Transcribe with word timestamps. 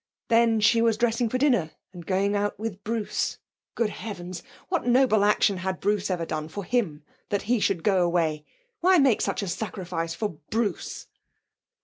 Then 0.29 0.59
she 0.61 0.81
was 0.81 0.97
dressing 0.97 1.29
for 1.29 1.37
dinner 1.37 1.73
and 1.93 2.03
going 2.07 2.35
out 2.35 2.57
with 2.57 2.83
Bruce. 2.83 3.37
Good 3.75 3.91
heavens! 3.91 4.41
what 4.67 4.87
noble 4.87 5.23
action 5.23 5.57
had 5.57 5.79
Bruce 5.79 6.09
ever 6.09 6.25
done 6.25 6.47
for 6.49 6.63
him 6.63 7.03
that 7.29 7.43
he 7.43 7.59
should 7.59 7.83
go 7.83 8.01
away? 8.03 8.43
Why 8.79 8.97
make 8.97 9.21
such 9.21 9.43
a 9.43 9.47
sacrifice 9.47 10.15
for 10.15 10.29
Bruce? 10.49 11.05